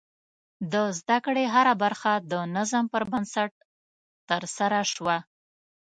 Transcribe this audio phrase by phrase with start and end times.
[0.71, 3.51] د زده کړې هره برخه د نظم پر بنسټ
[4.29, 5.17] ترسره شوه.